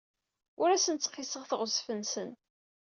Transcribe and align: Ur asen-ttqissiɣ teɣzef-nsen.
Ur 0.61 0.69
asen-ttqissiɣ 0.71 1.43
teɣzef-nsen. 1.45 2.29